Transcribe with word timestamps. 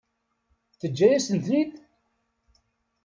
Teǧǧa-yasen-ten-id? 0.79 1.73